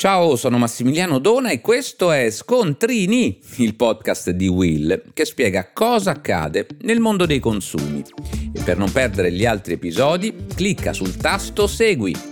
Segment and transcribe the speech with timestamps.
[0.00, 6.12] Ciao, sono Massimiliano Dona e questo è Scontrini, il podcast di Will che spiega cosa
[6.12, 8.04] accade nel mondo dei consumi.
[8.52, 12.27] E per non perdere gli altri episodi, clicca sul tasto Segui.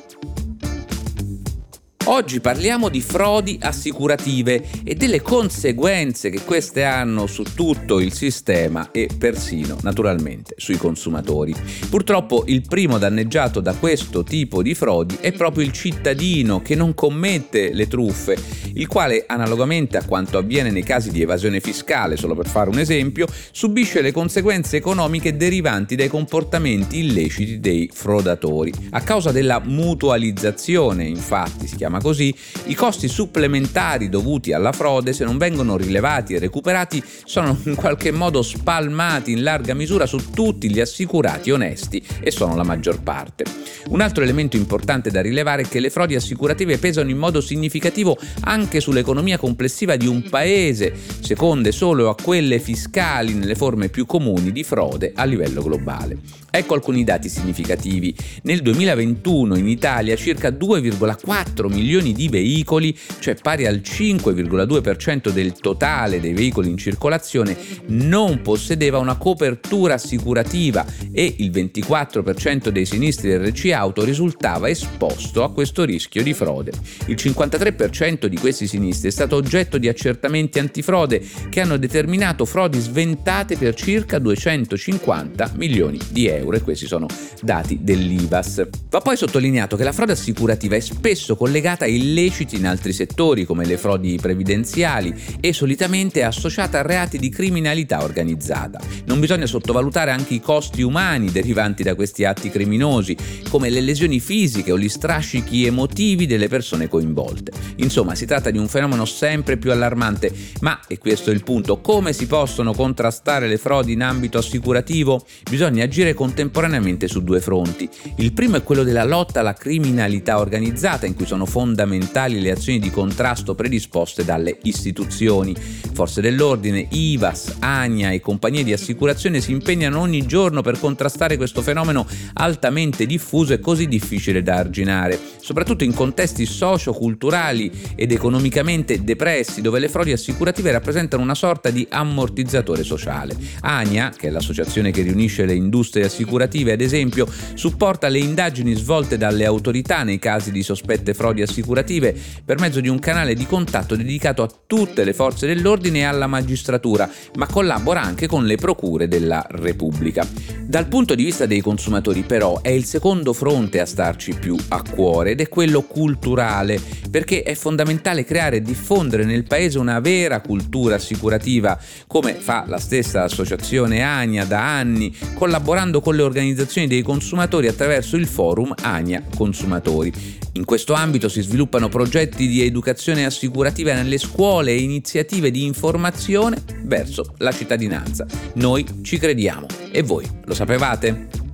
[2.08, 8.92] Oggi parliamo di frodi assicurative e delle conseguenze che queste hanno su tutto il sistema
[8.92, 11.52] e persino, naturalmente, sui consumatori.
[11.90, 16.94] Purtroppo il primo danneggiato da questo tipo di frodi è proprio il cittadino che non
[16.94, 18.36] commette le truffe,
[18.74, 22.78] il quale, analogamente a quanto avviene nei casi di evasione fiscale, solo per fare un
[22.78, 28.72] esempio, subisce le conseguenze economiche derivanti dai comportamenti illeciti dei frodatori.
[28.90, 32.34] A causa della mutualizzazione, infatti, si chiama chiama così,
[32.66, 38.10] i costi supplementari dovuti alla frode, se non vengono rilevati e recuperati, sono in qualche
[38.10, 43.44] modo spalmati in larga misura su tutti gli assicurati onesti e sono la maggior parte.
[43.88, 48.18] Un altro elemento importante da rilevare è che le frodi assicurative pesano in modo significativo
[48.40, 54.52] anche sull'economia complessiva di un paese, seconde solo a quelle fiscali nelle forme più comuni
[54.52, 56.18] di frode a livello globale.
[56.50, 58.14] Ecco alcuni dati significativi.
[58.42, 66.20] Nel 2021 in Italia circa 2,4 milioni di veicoli, cioè pari al 5,2% del totale
[66.20, 67.56] dei veicoli in circolazione,
[67.86, 75.52] non possedeva una copertura assicurativa e il 24% dei sinistri RC auto risultava esposto a
[75.52, 76.72] questo rischio di frode.
[77.06, 82.80] Il 53% di questi sinistri è stato oggetto di accertamenti antifrode che hanno determinato frodi
[82.80, 87.06] sventate per circa 250 milioni di euro e questi sono
[87.40, 88.68] dati dell'IVAS.
[88.90, 93.44] Va poi sottolineato che la frode assicurativa è spesso collegata a illeciti in altri settori
[93.44, 98.80] come le frodi previdenziali e solitamente associata a reati di criminalità organizzata.
[99.06, 103.16] Non bisogna sottovalutare anche i costi umani derivanti da questi atti criminosi,
[103.48, 107.52] come le lesioni fisiche o gli strascichi emotivi delle persone coinvolte.
[107.76, 111.80] Insomma, si tratta di un fenomeno sempre più allarmante, ma, e questo è il punto,
[111.80, 115.24] come si possono contrastare le frodi in ambito assicurativo?
[115.48, 117.88] Bisogna agire con contemporaneamente su due fronti.
[118.16, 122.78] Il primo è quello della lotta alla criminalità organizzata, in cui sono fondamentali le azioni
[122.78, 125.52] di contrasto predisposte dalle istituzioni.
[125.92, 131.62] Forze dell'ordine, IVAS, AGNA e compagnie di assicurazione si impegnano ogni giorno per contrastare questo
[131.62, 139.60] fenomeno altamente diffuso e così difficile da arginare, soprattutto in contesti socio-culturali ed economicamente depressi,
[139.60, 143.36] dove le frodi assicurative rappresentano una sorta di ammortizzatore sociale.
[143.60, 149.16] AGNA, che è l'associazione che riunisce le industrie assicurative, ad esempio, supporta le indagini svolte
[149.16, 152.14] dalle autorità nei casi di sospette frodi assicurative
[152.44, 156.26] per mezzo di un canale di contatto dedicato a tutte le forze dell'ordine e alla
[156.26, 160.26] magistratura, ma collabora anche con le procure della Repubblica.
[160.66, 164.82] Dal punto di vista dei consumatori, però, è il secondo fronte a starci più a
[164.82, 166.80] cuore ed è quello culturale,
[167.10, 172.78] perché è fondamentale creare e diffondere nel paese una vera cultura assicurativa, come fa la
[172.78, 179.22] stessa associazione ANIA da anni, collaborando con le organizzazioni dei consumatori attraverso il forum ANIA
[179.34, 180.12] Consumatori.
[180.52, 186.62] In questo ambito si sviluppano progetti di educazione assicurativa nelle scuole e iniziative di informazione
[186.82, 188.26] verso la cittadinanza.
[188.54, 191.45] Noi ci crediamo e voi lo sapevate?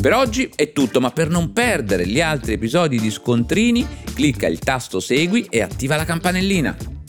[0.00, 4.58] Per oggi è tutto, ma per non perdere gli altri episodi di Scontrini, clicca il
[4.58, 6.99] tasto Segui e attiva la campanellina.